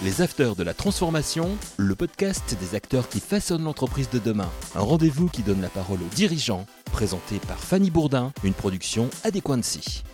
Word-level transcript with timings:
Les 0.00 0.22
Afters 0.22 0.54
de 0.54 0.62
la 0.62 0.74
Transformation, 0.74 1.58
le 1.76 1.96
podcast 1.96 2.56
des 2.60 2.76
acteurs 2.76 3.08
qui 3.08 3.18
façonnent 3.18 3.64
l'entreprise 3.64 4.08
de 4.08 4.20
demain. 4.20 4.48
Un 4.76 4.80
rendez-vous 4.80 5.28
qui 5.28 5.42
donne 5.42 5.60
la 5.60 5.68
parole 5.68 5.98
aux 6.00 6.14
dirigeants, 6.14 6.66
présenté 6.84 7.40
par 7.40 7.58
Fanny 7.58 7.90
Bourdin, 7.90 8.32
une 8.44 8.54
production 8.54 9.10
Adéquancy. 9.24 10.04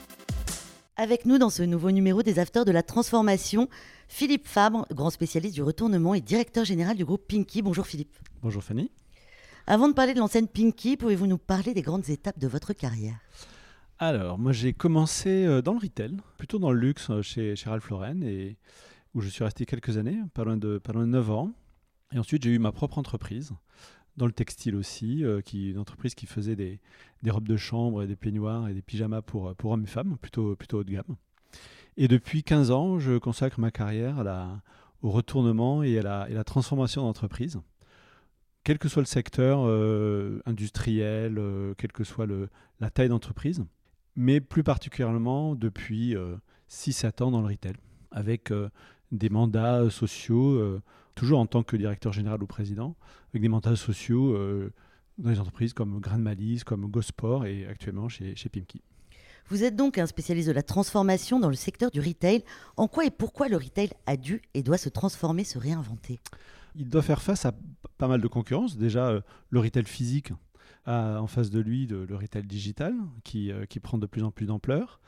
Avec 0.97 1.27
nous 1.27 1.37
dans 1.37 1.51
ce 1.51 1.63
nouveau 1.63 1.91
numéro 1.91 2.23
des 2.23 2.39
Afters 2.39 2.65
de 2.65 2.73
la 2.73 2.83
Transformation, 2.83 3.69
Philippe 4.09 4.49
Fabre, 4.49 4.87
grand 4.91 5.11
spécialiste 5.11 5.55
du 5.55 5.63
retournement 5.63 6.15
et 6.15 6.23
directeur 6.23 6.65
général 6.65 6.97
du 6.97 7.05
groupe 7.05 7.29
Pinky. 7.29 7.61
Bonjour 7.61 7.87
Philippe. 7.87 8.17
Bonjour 8.43 8.65
Fanny. 8.65 8.91
Avant 9.67 9.89
de 9.89 9.93
parler 9.93 10.15
de 10.15 10.19
l'ancienne 10.19 10.49
Pinky, 10.49 10.97
pouvez-vous 10.97 11.27
nous 11.27 11.37
parler 11.37 11.75
des 11.75 11.83
grandes 11.83 12.09
étapes 12.09 12.39
de 12.39 12.49
votre 12.49 12.73
carrière? 12.73 13.17
Alors, 13.99 14.39
moi 14.39 14.53
j'ai 14.53 14.73
commencé 14.73 15.45
euh, 15.45 15.61
dans 15.61 15.75
le 15.75 15.81
retail, 15.81 16.17
plutôt 16.39 16.59
dans 16.59 16.73
le 16.73 16.81
luxe 16.81 17.11
euh, 17.11 17.21
chez, 17.21 17.55
chez 17.55 17.69
Ralph 17.69 17.91
Lauren, 17.91 18.23
et 18.23 18.57
où 19.15 19.21
je 19.21 19.29
suis 19.29 19.45
resté 19.45 19.67
quelques 19.67 19.97
années, 19.97 20.19
pas 20.35 20.45
loin 20.45 20.57
de, 20.57 20.79
pas 20.79 20.93
loin 20.93 21.03
de 21.03 21.11
9 21.11 21.31
ans. 21.31 21.53
Et 22.13 22.19
ensuite 22.19 22.43
j'ai 22.43 22.51
eu 22.51 22.59
ma 22.59 22.73
propre 22.73 22.99
entreprise, 22.99 23.53
dans 24.17 24.27
le 24.27 24.33
textile 24.33 24.77
aussi, 24.77 25.25
euh, 25.25 25.41
qui, 25.41 25.71
une 25.71 25.79
entreprise 25.79 26.15
qui 26.15 26.27
faisait 26.27 26.57
des, 26.57 26.81
robes 27.29 27.49
de 27.49 27.57
chambre 27.57 28.03
et 28.03 28.07
des 28.07 28.17
peignoirs 28.17 28.69
et 28.69 28.75
des 28.75 28.83
pyjamas 28.83 29.23
pour, 29.23 29.55
pour 29.57 29.73
hommes 29.73 29.85
et 29.85 29.89
femmes, 29.89 30.17
plutôt, 30.19 30.57
haut 30.73 30.85
de 30.85 30.93
gamme. 30.93 31.17
Et 31.97 32.09
depuis 32.09 32.43
15 32.43 32.71
ans, 32.71 32.99
je 32.99 33.19
consacre 33.19 33.61
ma 33.61 33.71
carrière 33.71 34.23
au 35.03 35.11
retournement 35.11 35.83
et 35.83 35.99
à 35.99 36.29
la, 36.29 36.45
transformation 36.45 37.03
d'entreprise 37.03 37.61
quel 38.65 38.79
que 38.79 38.89
soit 38.89 39.03
le 39.03 39.07
secteur 39.07 39.61
euh, 39.67 40.41
industriel, 40.47 41.37
euh, 41.39 41.75
quelle 41.77 41.93
que 41.93 42.03
soit 42.03 42.27
la 42.81 42.91
taille 42.91 43.11
d'entreprise, 43.11 43.65
mais 44.17 44.41
plus 44.41 44.65
particulièrement 44.65 45.55
depuis 45.55 46.17
6-7 46.71 47.05
euh, 47.23 47.25
ans 47.27 47.31
dans 47.31 47.43
le 47.43 47.49
retail, 47.49 47.75
avec 48.11 48.51
des 49.15 49.31
mandats 49.31 49.89
sociaux, 49.91 50.81
toujours 51.15 51.39
en 51.39 51.47
tant 51.47 51.63
que 51.63 51.77
directeur 51.77 52.13
général 52.13 52.43
ou 52.43 52.47
président, 52.47 52.97
avec 53.31 53.43
des 53.43 53.49
mandats 53.49 53.77
sociaux 53.77 54.37
dans 55.19 55.31
les 55.31 55.41
entreprises 55.41 55.73
comme 55.73 56.01
Grand 56.01 56.19
Malice, 56.19 56.65
comme 56.65 56.87
Gosport 56.87 57.47
et 57.47 57.67
actuellement 57.67 58.09
chez, 58.09 58.35
chez 58.37 58.49
Pimki. 58.49 58.83
Vous 59.49 59.63
êtes 59.63 59.77
donc 59.77 59.99
un 59.99 60.07
spécialiste 60.07 60.49
de 60.49 60.55
la 60.55 60.63
transformation 60.63 61.39
dans 61.39 61.51
le 61.51 61.55
secteur 61.55 61.91
du 61.91 62.01
retail. 62.01 62.43
En 62.77 62.89
quoi 62.89 63.05
et 63.05 63.11
pourquoi 63.11 63.49
le 63.49 63.57
retail 63.57 63.91
a 64.07 64.17
dû 64.17 64.41
et 64.55 64.63
doit 64.63 64.79
se 64.79 64.89
transformer, 64.89 65.45
se 65.45 65.59
réinventer? 65.59 66.21
Il 66.77 66.89
doit 66.89 67.03
faire 67.03 67.21
face 67.21 67.45
à 67.45 67.53
pas 67.99 68.09
mal 68.09 68.21
de 68.21 68.27
concurrence. 68.27 68.77
Déjà, 68.79 69.09
euh, 69.09 69.21
le 69.51 69.61
retail 69.61 69.85
physique 69.85 70.33
a 70.87 71.21
en 71.21 71.27
face 71.27 71.51
de 71.51 71.61
lui 71.61 71.87
de, 71.87 71.97
le 71.97 72.17
retail 72.17 72.45
digital 72.45 72.95
qui, 73.23 73.51
euh, 73.51 73.65
prend 73.83 73.99
de 73.99 74.07
plus 74.07 74.23
en 74.23 74.31
plus 74.31 74.47
d'ampleur. 74.47 75.01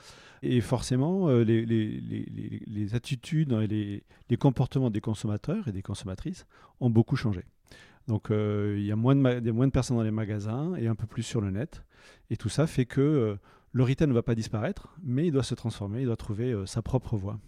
Et 0.43 0.61
forcément, 0.61 1.29
euh, 1.29 1.43
les, 1.45 2.95
attitudes 2.95 3.53
et 3.53 4.03
les, 4.29 4.37
comportements 4.37 4.91
des 4.91 5.01
consommateurs 5.01 5.69
et 5.69 5.73
des 5.73 5.83
consommatrices 5.83 6.47
ont 6.81 6.91
beaucoup 6.91 7.17
changé. 7.17 7.45
Donc 8.07 8.29
il 8.31 8.84
y 8.84 8.93
a 8.93 8.97
moins 8.97 9.17
de, 9.17 9.45
y 9.45 9.49
a 9.49 9.53
moins 9.53 9.67
de 9.67 9.73
personnes 9.73 9.97
dans 9.97 10.03
les 10.03 10.12
magasins 10.12 10.75
et 10.77 10.87
un 10.87 10.95
peu 10.95 11.07
plus 11.07 11.25
sur 11.25 11.41
le 11.41 11.51
net. 11.51 11.83
Et 12.31 12.37
tout 12.37 12.49
ça 12.49 12.67
fait 12.67 12.87
que 12.87 13.37
le 13.73 13.83
retail 13.83 14.07
ne 14.07 14.12
va 14.12 14.23
pas 14.23 14.37
disparaître, 14.37 14.95
mais 15.03 15.27
il 15.27 15.33
doit 15.33 15.43
se 15.43 15.55
transformer, 15.55 16.03
il 16.03 16.07
doit 16.07 16.17
trouver 16.17 16.55
sa 16.67 16.83
propre 16.83 17.17
voie. 17.17 17.41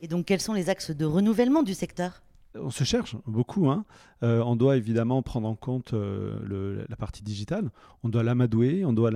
Et 0.00 0.08
donc 0.08 0.26
quels 0.26 0.40
sont 0.40 0.54
les 0.54 0.68
axes 0.68 0.90
de 0.90 1.04
renouvellement 1.04 1.62
du 1.62 1.74
secteur? 1.74 2.22
On 2.60 2.70
se 2.70 2.84
cherche 2.84 3.16
beaucoup. 3.26 3.70
Hein. 3.70 3.84
Euh, 4.22 4.42
on 4.42 4.56
doit 4.56 4.76
évidemment 4.76 5.22
prendre 5.22 5.48
en 5.48 5.54
compte 5.54 5.92
euh, 5.94 6.84
la 6.88 6.96
partie 6.96 7.22
digitale. 7.22 7.70
On 8.02 8.08
doit 8.08 8.22
l'amadouer, 8.22 8.84
on 8.84 8.92
doit 8.92 9.10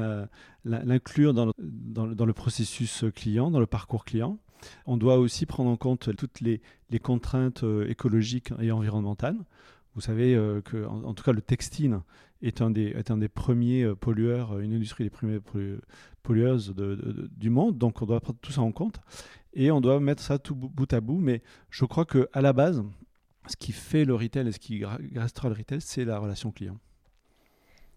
l'inclure 0.64 1.34
dans, 1.34 1.46
le 1.46 2.32
processus 2.32 3.04
client, 3.14 3.50
dans 3.50 3.60
le 3.60 3.66
parcours 3.66 4.04
client. 4.04 4.38
On 4.86 4.96
doit 4.96 5.18
aussi 5.18 5.46
prendre 5.46 5.70
en 5.70 5.76
compte 5.76 6.14
toutes 6.16 6.40
les, 6.40 6.60
contraintes 7.02 7.64
euh, 7.64 7.88
écologiques 7.88 8.52
et 8.60 8.70
environnementales. 8.70 9.38
Vous 9.94 10.00
savez 10.00 10.34
que, 10.64 10.86
en, 10.86 11.14
tout 11.14 11.24
cas, 11.24 11.32
le 11.32 11.42
textile 11.42 11.98
est 12.42 12.62
un 12.62 12.70
des, 12.70 13.28
premiers 13.28 13.92
pollueurs, 13.96 14.60
une 14.60 14.72
industrie 14.72 15.02
des 15.02 15.10
premières 15.10 15.40
pollueuses 16.22 16.74
du 16.76 17.50
monde. 17.50 17.76
Donc, 17.76 18.00
on 18.00 18.06
doit 18.06 18.20
prendre 18.20 18.38
tout 18.40 18.52
ça 18.52 18.60
en 18.60 18.70
compte 18.70 19.00
et 19.52 19.72
on 19.72 19.80
doit 19.80 19.98
mettre 19.98 20.22
ça 20.22 20.38
tout 20.38 20.54
bout 20.54 20.92
à 20.92 21.00
bout. 21.00 21.18
Mais 21.18 21.42
je 21.70 21.84
crois 21.86 22.04
qu'à 22.04 22.40
la 22.40 22.52
base, 22.52 22.84
ce 23.50 23.56
qui 23.56 23.72
fait 23.72 24.04
le 24.04 24.14
retail 24.14 24.48
et 24.48 24.52
ce 24.52 24.58
qui 24.58 24.82
restera 25.14 25.48
le 25.48 25.54
retail, 25.54 25.80
c'est 25.80 26.04
la 26.04 26.18
relation 26.18 26.50
client. 26.50 26.78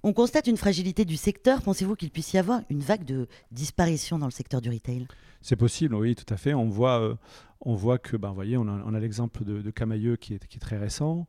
On 0.06 0.12
constate 0.12 0.48
une 0.48 0.58
fragilité 0.58 1.06
du 1.06 1.16
secteur. 1.16 1.62
Pensez-vous 1.62 1.96
qu'il 1.96 2.12
puisse 2.12 2.34
y 2.34 2.38
avoir 2.38 2.62
une 2.70 2.82
vague 2.82 3.06
de 3.06 3.28
disparition 3.52 4.20
dans 4.20 4.26
le 4.26 4.32
secteur 4.32 4.60
du 4.60 4.70
retail? 4.70 5.08
C'est 5.42 5.56
possible, 5.56 5.96
oui, 5.96 6.14
tout 6.14 6.32
à 6.34 6.36
fait. 6.36 6.54
On 6.54 6.68
voit, 6.68 7.00
euh, 7.00 7.16
on 7.62 7.76
voit 7.76 8.00
que, 8.00 8.18
ben, 8.18 8.34
voyez, 8.34 8.58
on 8.58 8.68
a, 8.68 9.00
l'exemple 9.00 9.46
de, 9.46 9.62
de 9.62 9.72
Camailleux 9.72 10.18
qui 10.18 10.34
est, 10.34 10.46
qui 10.46 10.58
est, 10.58 10.60
très 10.60 10.78
récent. 10.78 11.26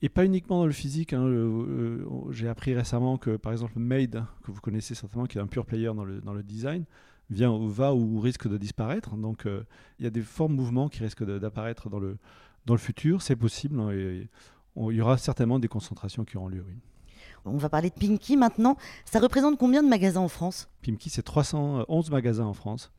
Et 0.00 0.08
pas 0.08 0.24
uniquement 0.24 0.58
dans 0.58 0.66
le 0.66 0.72
physique. 0.72 1.12
Hein. 1.12 1.24
Euh, 1.24 2.06
j'ai 2.30 2.46
appris 2.46 2.72
récemment 2.72 3.18
que, 3.18 3.36
par 3.36 3.50
exemple, 3.50 3.80
Made, 3.80 4.24
que 4.44 4.52
vous 4.52 4.60
connaissez 4.60 4.94
certainement, 4.94 5.26
qui 5.26 5.38
est 5.38 5.40
un 5.40 5.48
pur 5.48 5.66
player 5.66 5.86
dans 5.86 6.04
le, 6.04 6.20
dans 6.20 6.34
le 6.34 6.44
design, 6.44 6.84
vient, 7.30 7.58
va 7.66 7.94
ou 7.94 8.20
risque 8.20 8.46
de 8.46 8.58
disparaître. 8.58 9.16
Donc, 9.16 9.46
euh, 9.46 9.64
il 9.98 10.04
y 10.04 10.06
a 10.06 10.10
des 10.10 10.22
forts 10.22 10.50
mouvements 10.50 10.88
qui 10.88 11.02
risquent 11.02 11.24
d'apparaître 11.24 11.90
dans 11.90 11.98
le, 11.98 12.16
dans 12.66 12.74
le 12.74 12.80
futur, 12.80 13.22
c'est 13.22 13.36
possible. 13.36 13.78
Hein, 13.80 13.90
et, 13.92 14.28
il 14.76 14.96
y 14.96 15.00
aura 15.00 15.18
certainement 15.18 15.58
des 15.58 15.68
concentrations 15.68 16.24
qui 16.24 16.36
auront 16.36 16.48
lieu, 16.48 16.64
oui. 16.66 16.74
On 17.46 17.58
va 17.58 17.68
parler 17.68 17.90
de 17.90 17.94
Pimki 17.94 18.36
maintenant. 18.36 18.76
Ça 19.04 19.20
représente 19.20 19.58
combien 19.58 19.82
de 19.82 19.88
magasins 19.88 20.20
en 20.20 20.28
France? 20.28 20.68
Pimki, 20.80 21.10
c'est 21.10 21.22
311 21.22 22.10
magasins 22.10 22.46
en 22.46 22.54
France. 22.54 22.90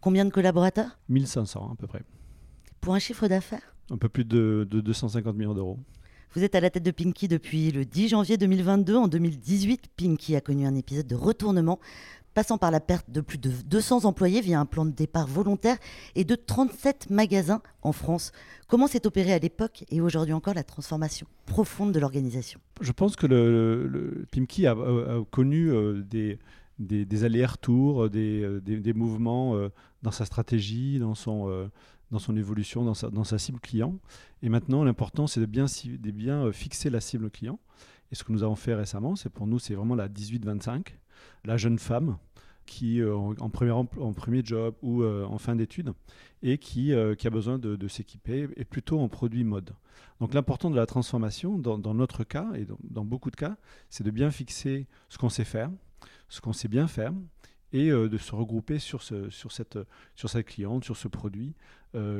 Combien 0.00 0.24
de 0.24 0.30
collaborateurs? 0.30 0.98
1500 1.10 1.72
à 1.72 1.76
peu 1.76 1.86
près. 1.86 2.02
Pour 2.80 2.94
un 2.94 2.98
chiffre 2.98 3.28
d'affaires? 3.28 3.74
Un 3.90 3.98
peu 3.98 4.08
plus 4.08 4.24
de, 4.24 4.66
de 4.68 4.80
250 4.80 5.36
millions 5.36 5.54
d'euros. 5.54 5.78
Vous 6.34 6.42
êtes 6.42 6.54
à 6.54 6.60
la 6.60 6.70
tête 6.70 6.82
de 6.82 6.90
Pinky 6.90 7.28
depuis 7.28 7.70
le 7.70 7.84
10 7.84 8.08
janvier 8.08 8.36
2022. 8.36 8.96
En 8.96 9.08
2018, 9.08 9.88
Pinky 9.96 10.36
a 10.36 10.40
connu 10.40 10.66
un 10.66 10.74
épisode 10.74 11.06
de 11.06 11.14
retournement 11.14 11.78
passant 12.36 12.58
par 12.58 12.70
la 12.70 12.80
perte 12.80 13.10
de 13.10 13.22
plus 13.22 13.38
de 13.38 13.50
200 13.50 14.04
employés 14.04 14.42
via 14.42 14.60
un 14.60 14.66
plan 14.66 14.84
de 14.84 14.90
départ 14.90 15.26
volontaire 15.26 15.78
et 16.14 16.24
de 16.24 16.34
37 16.34 17.08
magasins 17.08 17.62
en 17.80 17.92
France. 17.92 18.30
Comment 18.68 18.86
s'est 18.86 19.06
opérée 19.06 19.32
à 19.32 19.38
l'époque 19.38 19.84
et 19.90 20.02
aujourd'hui 20.02 20.34
encore 20.34 20.52
la 20.52 20.62
transformation 20.62 21.26
profonde 21.46 21.92
de 21.92 21.98
l'organisation? 21.98 22.60
Je 22.82 22.92
pense 22.92 23.16
que 23.16 23.26
le, 23.26 24.26
a, 24.66 25.24
connu 25.30 25.70
euh, 25.70 26.02
des, 26.78 27.24
allers-retours, 27.24 28.04
euh, 28.04 28.10
euh, 28.14 28.60
des, 28.60 28.92
mouvements 28.92 29.58
dans 30.02 30.10
sa 30.10 30.26
stratégie, 30.26 30.98
dans 30.98 31.14
son, 31.14 31.70
évolution, 32.36 32.84
dans 32.84 33.24
sa, 33.24 33.38
cible 33.38 33.60
client. 33.60 33.94
Et 34.42 34.50
maintenant, 34.50 34.84
l'important, 34.84 35.26
c'est 35.26 35.40
de 35.40 35.46
bien 35.46 36.52
fixer 36.52 36.90
la 36.90 37.00
cible 37.00 37.30
client. 37.30 37.58
Et 38.12 38.14
ce 38.14 38.24
que 38.24 38.32
nous 38.32 38.42
avons 38.42 38.56
fait 38.56 38.74
récemment, 38.74 39.16
c'est 39.16 39.30
pour 39.30 39.46
nous, 39.46 39.58
c'est 39.58 39.74
vraiment 39.74 39.94
la 39.94 40.08
18-25, 40.08 40.86
la 41.44 41.56
jeune 41.56 41.78
femme 41.78 42.18
qui 42.66 43.00
euh, 43.00 43.16
en, 43.16 43.48
premier, 43.48 43.70
en 43.70 43.84
premier 43.84 44.44
job 44.44 44.74
ou 44.82 45.02
euh, 45.02 45.24
en 45.24 45.38
fin 45.38 45.56
d'études 45.56 45.92
et 46.42 46.58
qui, 46.58 46.92
euh, 46.92 47.14
qui, 47.14 47.26
a 47.26 47.30
besoin 47.30 47.58
de, 47.58 47.88
s'équiper 47.88 48.48
et 48.56 48.64
plutôt 48.64 49.00
en 49.00 49.08
produit 49.08 49.44
mode. 49.44 49.72
Donc 50.20 50.34
l'important 50.34 50.70
de 50.70 50.76
la 50.76 50.86
transformation, 50.86 51.58
dans, 51.58 51.94
notre 51.94 52.24
cas 52.24 52.48
et 52.54 52.66
dans, 52.90 53.04
beaucoup 53.04 53.30
de 53.30 53.36
cas, 53.36 53.56
c'est 53.88 54.04
de 54.04 54.10
bien 54.10 54.30
fixer 54.30 54.86
ce 55.08 55.16
qu'on 55.16 55.28
sait 55.28 55.44
faire, 55.44 55.70
ce 56.28 56.40
qu'on 56.40 56.52
sait 56.52 56.68
bien 56.68 56.88
faire 56.88 57.12
et 57.72 57.90
de 57.90 58.16
se 58.16 58.34
regrouper 58.34 58.78
sur, 58.78 59.02
ce, 59.02 59.28
sur, 59.28 59.52
cette, 59.52 59.78
sur 60.14 60.30
cette 60.30 60.46
cliente, 60.46 60.84
sur 60.84 60.96
ce 60.96 61.08
produit 61.08 61.54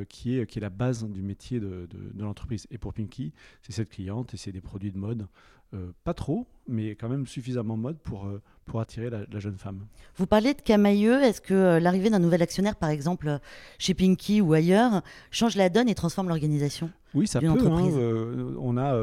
qui, 0.09 0.39
est, 0.39 0.47
qui 0.47 0.59
est 0.59 0.63
la 0.63 0.71
base 0.71 1.05
du 1.05 1.23
métier 1.23 1.61
de, 1.61 1.87
de 1.91 2.23
l'entreprise. 2.23 2.67
Et 2.71 2.79
pour 2.79 2.95
Pinky, 2.95 3.33
c'est 3.63 3.73
cette 3.73 3.91
cliente 3.91 4.33
et 4.35 4.37
c'est 4.37 4.53
des 4.53 4.61
produits 4.61 4.93
de 4.93 4.99
mode 4.99 5.27
euh, 5.75 5.91
pas 6.05 6.15
trop, 6.15 6.47
mais 6.69 6.91
quand 6.91 7.09
même 7.09 7.27
suffisamment 7.27 7.77
mode 7.77 7.99
pour, 7.99 8.27
euh, 8.27 8.41
pour 8.67 8.81
attirer 8.81 9.11
la, 9.11 9.41
jeune 9.41 9.59
femme. 9.59 9.87
Vous 10.15 10.27
parlez 10.27 10.55
de 10.55 10.61
Camailleux. 10.61 11.21
Est-ce 11.21 11.41
que 11.41 11.55
euh, 11.55 11.81
l'arrivée 11.81 12.09
d'un 12.09 12.21
nouvel 12.21 12.41
actionnaire, 12.41 12.77
par 12.77 12.89
exemple 12.89 13.41
chez 13.79 13.93
Pinky 13.93 14.41
ou 14.41 14.53
ailleurs, 14.53 15.03
change 15.33 15.57
la 15.57 15.69
donne 15.69 15.89
et 15.89 15.97
transforme 15.97 16.29
l'organisation 16.29 16.89
Oui, 17.15 17.27
ça 17.27 17.41
peut. 17.41 17.49
Hein, 17.49 18.55
on 18.61 18.77
a 18.77 18.97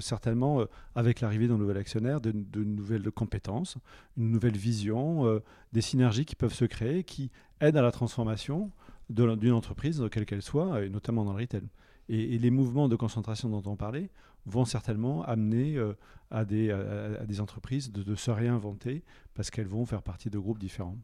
certainement, 0.00 0.62
avec 0.94 1.22
l'arrivée 1.22 1.48
d'un 1.48 1.56
nouvel 1.56 1.78
actionnaire, 1.78 2.20
de, 2.20 2.32
nouvelles 2.54 3.10
compétences, 3.10 3.78
une 4.18 4.30
nouvelle 4.30 4.58
vision, 4.58 5.40
des 5.72 5.80
synergies 5.80 6.26
qui 6.26 6.36
peuvent 6.36 6.54
se 6.54 6.66
créer, 6.66 7.04
qui 7.04 7.30
aident 7.60 7.78
à 7.78 7.82
la 7.82 7.92
transformation 7.92 8.70
d'une 9.10 9.52
entreprise, 9.52 10.02
quelle 10.10 10.26
qu'elle 10.26 10.42
soit, 10.42 10.84
et 10.84 10.88
notamment 10.88 11.24
dans 11.24 11.32
le 11.32 11.40
retail. 11.40 11.68
Et, 12.08 12.38
les 12.38 12.50
mouvements 12.50 12.88
de 12.88 12.96
concentration 12.96 13.48
dont 13.48 13.70
on 13.70 13.76
parlait 13.76 14.10
vont 14.46 14.64
certainement 14.64 15.22
amener 15.24 15.76
euh, 15.76 15.94
à, 16.30 16.44
des, 16.44 16.70
à, 16.70 17.24
des, 17.24 17.40
entreprises 17.40 17.92
de, 17.92 18.14
se 18.14 18.30
réinventer 18.30 19.02
parce 19.34 19.50
qu'elles 19.50 19.66
vont 19.66 19.86
faire 19.86 20.02
partie 20.02 20.30
de 20.30 20.38
groupes 20.38 20.58
différents. 20.58 20.98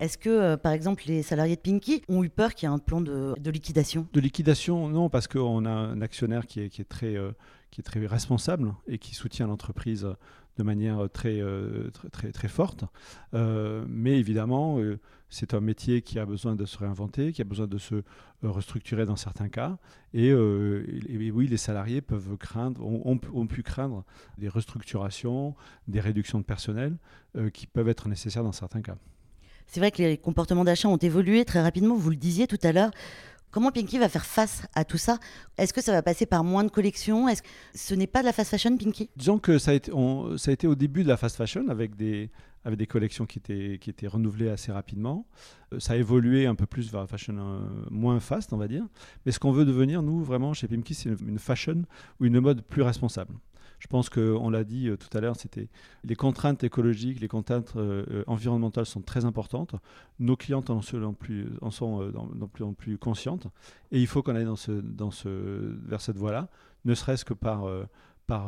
Est-ce 0.00 0.18
que, 0.18 0.28
euh, 0.28 0.56
par 0.56 0.72
exemple, 0.72 1.04
les 1.06 1.22
salariés 1.22 1.56
de 1.56 1.60
Pinky 1.60 2.02
ont 2.08 2.22
eu 2.22 2.30
peur 2.30 2.54
qu'il 2.54 2.68
y 2.68 2.70
ait 2.70 2.74
un 2.74 2.78
plan 2.78 3.00
de, 3.00 3.34
liquidation? 3.50 4.06
De 4.12 4.20
liquidation, 4.20 4.88
non, 4.88 5.08
parce 5.08 5.26
qu'on 5.26 5.64
a 5.64 5.70
un 5.70 6.00
actionnaire 6.00 6.46
qui 6.46 6.60
est, 6.60 6.68
qui 6.68 6.80
est 6.82 6.84
très, 6.84 8.06
responsable 8.06 8.74
et 8.86 8.98
qui 8.98 9.14
soutient 9.14 9.46
l'entreprise 9.46 10.08
de 10.56 10.62
manière 10.62 11.08
très, 11.12 11.40
très, 12.32 12.48
forte. 12.48 12.84
mais 13.32 14.18
évidemment, 14.18 14.80
c'est 15.30 15.54
un 15.54 15.60
métier 15.60 16.02
qui 16.02 16.18
a 16.18 16.24
besoin 16.26 16.56
de 16.56 16.64
se 16.64 16.78
réinventer, 16.78 17.32
qui 17.32 17.42
a 17.42 17.44
besoin 17.44 17.66
de 17.66 17.78
se 17.78 17.96
euh, 17.96 18.02
restructurer 18.50 19.04
dans 19.04 19.16
certains 19.16 19.48
cas. 19.48 19.78
Euh, 20.14 20.84
et, 21.08 21.30
oui, 21.30 21.48
les 21.48 21.56
salariés 21.56 22.00
peuvent 22.00 22.36
craindre, 22.36 22.84
ont, 22.84 23.46
pu 23.46 23.62
craindre 23.62 24.04
des 24.38 24.48
restructurations, 24.48 25.54
des 25.86 26.00
réductions 26.00 26.38
de 26.38 26.44
personnel 26.44 26.96
euh, 27.36 27.50
qui 27.50 27.66
peuvent 27.66 27.88
être 27.88 28.08
nécessaires 28.08 28.44
dans 28.44 28.52
certains 28.52 28.80
cas. 28.80 28.96
C'est 29.68 29.80
vrai 29.80 29.90
que 29.90 30.02
les 30.02 30.16
comportements 30.16 30.64
d'achat 30.64 30.88
ont 30.88 30.96
évolué 30.96 31.44
très 31.44 31.62
rapidement, 31.62 31.94
vous 31.94 32.10
le 32.10 32.16
disiez 32.16 32.46
tout 32.46 32.58
à 32.62 32.72
l'heure. 32.72 32.90
Comment 33.50 33.70
Pinky 33.70 33.98
va 33.98 34.08
faire 34.10 34.26
face 34.26 34.66
à 34.74 34.84
tout 34.84 34.98
ça? 34.98 35.18
Est-ce 35.56 35.72
que 35.72 35.80
ça 35.80 35.92
va 35.92 36.02
passer 36.02 36.26
par 36.26 36.44
moins 36.44 36.64
de 36.64 36.70
collections? 36.70 37.26
Ce 37.74 37.94
n'est 37.94 38.06
pas 38.06 38.20
de 38.20 38.26
la 38.26 38.32
fast 38.32 38.50
fashion, 38.50 38.76
Pinky? 38.76 39.08
Disons 39.16 39.38
que 39.38 39.58
ça 39.58 39.70
a, 39.70 39.74
été, 39.74 39.90
au 39.92 40.74
début 40.74 41.02
de 41.02 41.08
la 41.08 41.16
fast 41.16 41.36
fashion 41.36 41.68
avec 41.68 41.96
des, 41.96 42.30
avec 42.64 42.78
des 42.78 42.86
collections 42.86 43.24
qui 43.24 43.38
étaient, 43.38 43.78
qui 43.80 43.88
étaient 43.88 44.06
renouvelées 44.06 44.50
assez 44.50 44.70
rapidement. 44.70 45.26
Euh, 45.72 45.80
ça 45.80 45.94
a 45.94 45.96
évolué 45.96 46.46
un 46.46 46.54
peu 46.54 46.66
plus 46.66 46.90
vers 46.92 47.00
la 47.00 47.06
fashion 47.06 47.36
euh, 47.38 47.60
moins 47.90 48.20
fast, 48.20 48.52
on 48.52 48.58
va 48.58 48.68
dire. 48.68 48.84
Mais 49.24 49.32
ce 49.32 49.38
qu'on 49.38 49.52
veut 49.52 49.64
devenir, 49.64 50.02
nous, 50.02 50.22
vraiment, 50.22 50.52
chez 50.52 50.68
Pimki, 50.68 50.94
c'est 50.94 51.08
une, 51.08 51.38
fashion 51.38 51.84
ou 52.20 52.26
une 52.26 52.40
mode 52.40 52.62
plus 52.62 52.82
responsable. 52.82 53.34
Je 53.78 53.86
pense 53.86 54.10
qu'on 54.10 54.50
l'a 54.50 54.64
dit 54.64 54.88
euh, 54.88 54.96
tout 54.96 55.16
à 55.16 55.20
l'heure, 55.20 55.36
c'était 55.36 55.68
les 56.04 56.16
contraintes 56.16 56.64
écologiques, 56.64 57.20
les 57.20 57.28
contraintes 57.28 57.74
environnementales 58.26 58.86
sont 58.86 59.02
très 59.02 59.24
importantes. 59.24 59.74
Nos 60.18 60.36
clientes 60.36 60.70
en, 60.70 60.82
sont, 60.82 61.14
en 61.60 61.70
sont 61.70 62.12
plus 62.52 62.64
en 62.64 62.72
plus 62.72 62.98
conscientes. 62.98 63.46
Et 63.92 64.00
il 64.00 64.06
faut 64.06 64.22
qu'on 64.22 64.34
aille 64.34 64.48
vers 65.86 66.00
cette 66.00 66.16
voie-là, 66.16 66.48
ne 66.84 66.94
serait-ce 66.94 67.24
que 67.24 67.34
par 67.34 67.78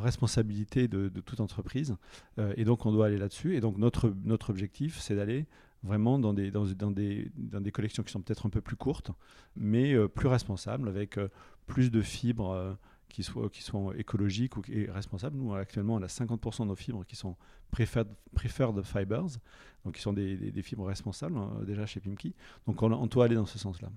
responsabilité 0.03 0.88
de, 0.88 1.09
toute 1.21 1.41
entreprise. 1.41 1.97
Euh, 2.38 2.53
et 2.56 2.65
donc, 2.65 2.87
on 2.87 2.93
doit 2.93 3.06
aller 3.06 3.19
là-dessus. 3.19 3.56
Et 3.56 3.61
donc, 3.61 3.79
notre, 3.79 4.15
objectif, 4.50 4.99
c'est 5.00 5.17
d'aller 5.17 5.47
vraiment 5.82 6.19
dans 6.19 6.35
des, 6.35 6.50
dans, 6.50 6.91
des, 6.91 7.73
collections 7.73 8.03
qui 8.03 8.12
sont 8.12 8.21
peut-être 8.21 8.47
un 8.47 8.50
peu 8.50 8.61
plus 8.61 8.77
courtes, 8.77 9.11
mais 9.56 9.94
euh, 9.94 10.06
plus 10.06 10.29
responsables, 10.29 10.88
avec 10.88 11.17
euh, 11.17 11.29
plus 11.67 11.91
de 11.91 12.03
fibres 12.03 12.77
qui, 13.10 13.22
soient, 13.22 13.50
qui 13.50 13.62
sont 13.62 13.92
écologiques 13.92 14.56
ou, 14.56 14.62
et 14.70 14.90
responsables. 14.90 15.36
Nous, 15.36 15.54
actuellement, 15.54 15.94
on 15.94 16.02
a 16.02 16.06
50% 16.06 16.62
de 16.62 16.68
nos 16.68 16.74
fibres 16.74 17.04
qui 17.04 17.16
sont 17.16 17.36
preferred, 17.70 18.08
preferred 18.34 18.82
fibers, 18.82 19.38
donc 19.84 19.94
qui 19.94 20.00
sont 20.00 20.12
des, 20.12 20.36
des, 20.36 20.62
fibres 20.62 20.86
responsables 20.86 21.36
hein, 21.36 21.50
déjà 21.66 21.86
chez 21.86 22.00
Pimki. 22.00 22.34
Donc, 22.66 22.82
on, 22.82 22.92
on 22.92 23.06
doit 23.06 23.26
aller 23.26 23.34
dans 23.34 23.46
ce 23.46 23.58
sens-là. 23.58 23.90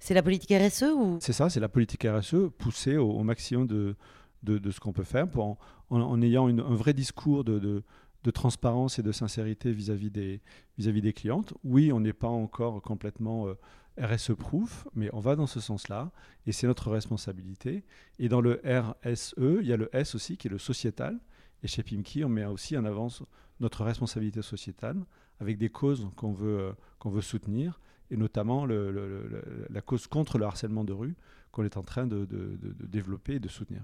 C'est 0.00 0.14
la 0.14 0.22
politique 0.22 0.52
RSE 0.52 0.84
ou? 0.96 1.18
C'est 1.20 1.32
ça, 1.32 1.48
c'est 1.48 1.60
la 1.60 1.68
politique 1.68 2.04
RSE 2.04 2.50
poussée 2.58 2.96
au 2.96 3.22
maximum 3.22 3.66
de, 3.68 3.94
de, 4.42 4.70
ce 4.70 4.80
qu'on 4.80 4.92
peut 4.92 5.04
faire 5.04 5.28
pour 5.28 5.58
en, 5.90 6.22
ayant 6.22 6.48
un 6.48 6.74
vrai 6.74 6.92
discours 6.92 7.44
de, 7.44 7.82
transparence 8.30 8.98
et 8.98 9.02
de 9.02 9.12
sincérité 9.12 9.72
vis-à-vis 9.72 10.10
des, 10.10 10.40
vis 10.76 10.90
-vis 10.90 11.00
des 11.00 11.12
clientes. 11.12 11.54
Oui, 11.64 11.92
on 11.92 12.00
n'est 12.00 12.12
pas 12.12 12.28
encore 12.28 12.82
complètement 12.82 13.46
euh, 13.46 13.54
RSE-proof, 13.98 14.86
mais 14.94 15.10
on 15.12 15.20
va 15.20 15.36
dans 15.36 15.46
ce 15.46 15.60
sens-là 15.60 16.10
et 16.46 16.52
c'est 16.52 16.66
notre 16.66 16.90
responsabilité. 16.90 17.84
Et 18.18 18.28
dans 18.28 18.40
le 18.40 18.60
RSE, 18.64 19.34
il 19.38 19.66
y 19.66 19.72
a 19.72 19.76
le 19.76 19.88
S 19.94 20.14
aussi 20.14 20.36
qui 20.36 20.48
est 20.48 20.50
le 20.50 20.58
sociétal. 20.58 21.18
Et 21.62 21.68
chez 21.68 21.82
Pimki, 21.82 22.24
on 22.24 22.28
met 22.28 22.44
aussi 22.44 22.76
en 22.76 22.84
avance 22.84 23.22
notre 23.60 23.84
responsabilité 23.84 24.42
sociétale 24.42 25.04
avec 25.40 25.58
des 25.58 25.68
causes 25.68 26.08
qu'on 26.16 26.32
veut, 26.32 26.58
euh, 26.58 26.72
qu'on 26.98 27.10
veut 27.10 27.22
soutenir 27.22 27.80
et 28.10 28.16
notamment 28.16 28.64
la 28.64 29.82
cause 29.82 30.06
contre 30.06 30.38
le 30.38 30.46
harcèlement 30.46 30.82
de 30.82 30.94
rue 30.94 31.14
qu'on 31.50 31.64
est 31.64 31.76
en 31.76 31.82
train 31.82 32.06
de, 32.06 32.24
de 32.24 32.86
développer 32.86 33.34
et 33.34 33.38
de 33.38 33.48
soutenir. 33.48 33.82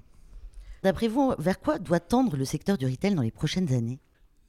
D'après 0.82 1.08
vous, 1.08 1.34
vers 1.38 1.60
quoi 1.60 1.78
doit 1.78 2.00
tendre 2.00 2.36
le 2.36 2.46
secteur 2.46 2.78
du 2.78 2.86
retail 2.86 3.14
dans 3.14 3.22
les 3.22 3.30
prochaines 3.30 3.72
années? 3.74 4.00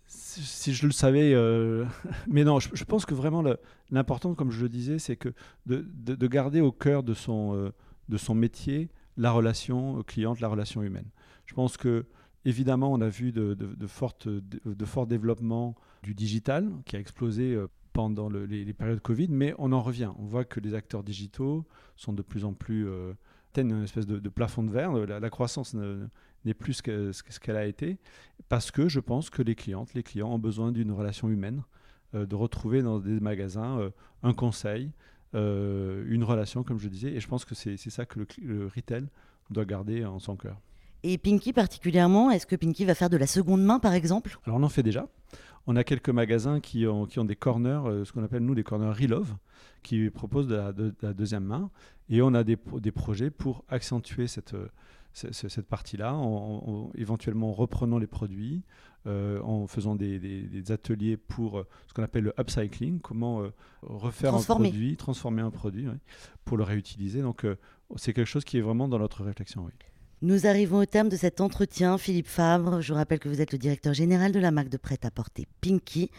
Si 0.07 0.73
je 0.73 0.85
le 0.85 0.91
savais, 0.91 1.33
euh, 1.33 1.85
mais 2.27 2.43
non, 2.43 2.59
je, 2.59 2.83
pense 2.83 3.05
que 3.05 3.13
vraiment 3.13 3.43
l'important, 3.89 4.35
comme 4.35 4.51
je 4.51 4.61
le 4.61 4.69
disais, 4.69 4.99
c'est 4.99 5.15
que 5.15 5.33
de, 5.65 6.27
garder 6.27 6.61
au 6.61 6.71
cœur 6.71 7.03
de 7.03 7.13
son, 7.13 7.55
euh, 7.55 7.71
de 8.09 8.17
son 8.17 8.35
métier 8.35 8.89
la 9.17 9.31
relation 9.31 10.03
cliente, 10.03 10.39
la 10.41 10.47
relation 10.47 10.83
humaine. 10.83 11.09
Je 11.45 11.53
pense 11.53 11.77
que 11.77 12.05
évidemment, 12.43 12.91
on 12.91 13.01
a 13.01 13.09
vu 13.09 13.31
de, 13.31 13.55
fortes, 13.87 14.27
de, 14.27 14.85
forts 14.85 15.07
développements 15.07 15.75
du 16.03 16.13
digital 16.13 16.69
qui 16.85 16.95
a 16.95 16.99
explosé 16.99 17.53
euh, 17.53 17.67
pendant 17.93 18.29
les, 18.29 18.65
les, 18.65 18.73
périodes 18.73 18.99
Covid, 18.99 19.29
mais 19.29 19.55
on 19.57 19.71
en 19.71 19.81
revient. 19.81 20.11
On 20.19 20.25
voit 20.25 20.43
que 20.43 20.59
les 20.59 20.73
acteurs 20.73 21.03
digitaux 21.03 21.65
sont 21.95 22.11
de 22.13 22.21
plus 22.21 22.43
en 22.43 22.53
plus 22.53 22.87
une 23.61 23.83
espèce 23.83 24.05
de, 24.07 24.29
plafond 24.29 24.63
de 24.63 24.71
verre. 24.71 24.91
La, 24.93 25.29
croissance 25.29 25.75
n'est 26.45 26.53
plus 26.53 26.73
ce, 26.73 27.11
ce 27.11 27.39
qu'elle 27.39 27.57
a 27.57 27.65
été, 27.65 27.97
parce 28.49 28.71
que 28.71 28.87
je 28.87 28.99
pense 28.99 29.29
que 29.29 29.41
les 29.41 29.55
clientes, 29.55 29.93
les 29.93 30.03
clients 30.03 30.31
ont 30.33 30.39
besoin 30.39 30.71
d'une 30.71 30.91
relation 30.91 31.29
humaine, 31.29 31.63
euh, 32.15 32.25
de 32.25 32.35
retrouver 32.35 32.81
dans 32.81 32.99
des 32.99 33.19
magasins 33.19 33.79
euh, 33.79 33.89
un 34.23 34.33
conseil, 34.33 34.91
euh, 35.33 36.05
une 36.07 36.23
relation, 36.23 36.63
comme 36.63 36.79
je 36.79 36.87
disais. 36.87 37.09
Et 37.09 37.19
je 37.19 37.27
pense 37.27 37.45
que 37.45 37.55
c'est 37.55 37.77
ça 37.77 38.05
que 38.05 38.19
le, 38.41 38.67
retail 38.67 39.05
doit 39.49 39.65
garder 39.65 40.05
en 40.05 40.19
son 40.19 40.35
cœur. 40.35 40.59
Et 41.03 41.17
Pinky 41.17 41.53
particulièrement, 41.53 42.31
est-ce 42.31 42.47
que 42.47 42.55
Pinky 42.55 42.85
va 42.85 42.95
faire 42.95 43.09
de 43.09 43.17
la 43.17 43.27
seconde 43.27 43.63
main 43.63 43.79
par 43.79 43.93
exemple? 43.93 44.39
Alors 44.45 44.57
on 44.57 44.63
en 44.63 44.69
fait 44.69 44.81
déjà. 44.81 45.07
On 45.67 45.75
a 45.75 45.83
quelques 45.83 46.09
magasins 46.09 46.59
qui 46.59 46.85
ont, 46.85 47.05
qui 47.05 47.19
ont 47.19 47.25
des 47.25 47.35
corners, 47.35 47.81
ce 48.05 48.11
qu'on 48.11 48.23
appelle 48.23 48.43
nous 48.43 48.55
des 48.55 48.63
corners 48.63 48.91
Relove, 48.91 49.35
qui 49.81 50.09
proposent 50.09 50.47
de 50.47 50.93
la, 51.01 51.13
deuxième 51.13 51.45
main. 51.45 51.69
Et 52.09 52.21
on 52.21 52.33
a 52.33 52.43
des, 52.43 52.57
des 52.79 52.91
projets 52.91 53.31
pour 53.31 53.65
accentuer 53.67 54.27
cette, 54.27 54.55
cette, 55.15 55.67
partie-là, 55.67 56.13
en, 56.13 56.91
éventuellement 56.95 57.49
en 57.49 57.53
reprenant 57.53 57.97
les 57.97 58.07
produits, 58.07 58.63
euh, 59.07 59.39
en 59.41 59.67
faisant 59.67 59.95
des, 59.95 60.19
des, 60.19 60.71
ateliers 60.71 61.15
pour 61.15 61.59
euh, 61.59 61.67
ce 61.87 61.93
qu'on 61.93 62.03
appelle 62.03 62.25
le 62.25 62.33
upcycling, 62.39 62.99
comment 62.99 63.41
euh, 63.41 63.53
refaire 63.81 64.35
un 64.35 64.41
produit, 64.41 64.97
transformer 64.97 65.41
un 65.41 65.51
produit 65.51 65.87
pour 66.43 66.57
le 66.57 66.63
réutiliser. 66.63 67.21
Donc 67.21 67.45
c'est 67.95 68.13
quelque 68.13 68.27
chose 68.27 68.43
qui 68.43 68.57
est 68.57 68.61
vraiment 68.61 68.87
dans 68.87 68.99
notre 68.99 69.23
réflexion. 69.23 69.65
Oui. 69.65 69.71
Nous 70.25 70.47
arrivons 70.47 70.79
au 70.79 70.85
terme 70.87 71.07
de 71.07 71.17
cet 71.17 71.39
entretien. 71.39 71.99
Philippe 71.99 72.27
Fabre, 72.27 72.81
je 72.81 72.91
vous 72.91 72.97
rappelle 72.97 73.19
que 73.19 73.29
vous 73.29 73.41
êtes 73.41 73.51
le 73.51 73.59
directeur 73.59 73.93
général 73.93 74.31
de 74.31 74.39
la 74.39 74.49
marque 74.49 74.69
de 74.69 74.77
prêt-à-porter 74.77 75.45
Pinky. 75.61 76.09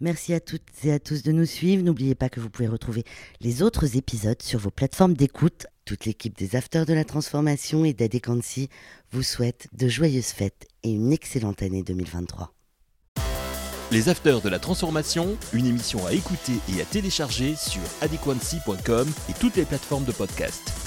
Merci 0.00 0.34
à 0.34 0.40
toutes 0.40 0.66
et 0.82 0.90
à 0.90 0.98
tous 0.98 1.22
de 1.22 1.30
nous 1.30 1.46
suivre. 1.46 1.84
N'oubliez 1.84 2.16
pas 2.16 2.28
que 2.28 2.40
vous 2.40 2.50
pouvez 2.50 2.66
retrouver 2.66 3.04
les 3.40 3.62
autres 3.62 3.96
épisodes 3.96 4.42
sur 4.42 4.58
vos 4.58 4.72
plateformes 4.72 5.14
d'écoute. 5.14 5.68
Toute 5.84 6.06
l'équipe 6.06 6.36
des 6.36 6.56
Afters 6.56 6.86
de 6.86 6.92
la 6.92 7.04
Transformation 7.04 7.84
et 7.84 7.92
d'Adequancy 7.92 8.68
vous 9.12 9.22
souhaite 9.22 9.68
de 9.78 9.86
joyeuses 9.86 10.32
fêtes 10.32 10.66
et 10.82 10.90
une 10.90 11.12
excellente 11.12 11.62
année 11.62 11.84
2023. 11.84 12.52
Les 13.92 14.08
Afters 14.08 14.40
de 14.40 14.48
la 14.48 14.58
Transformation, 14.58 15.36
une 15.52 15.66
émission 15.66 16.04
à 16.04 16.14
écouter 16.14 16.54
et 16.74 16.82
à 16.82 16.84
télécharger 16.84 17.54
sur 17.54 17.82
adequancy.com 18.00 19.08
et 19.28 19.34
toutes 19.34 19.54
les 19.54 19.66
plateformes 19.66 20.04
de 20.04 20.12
podcast. 20.12 20.81